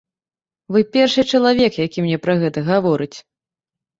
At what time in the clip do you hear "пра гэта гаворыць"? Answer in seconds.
2.23-3.13